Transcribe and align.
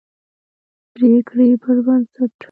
پرېکړې 0.93 1.47
پربنسټ 1.63 2.31